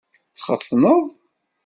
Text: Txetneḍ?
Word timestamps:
Txetneḍ? 0.35 1.05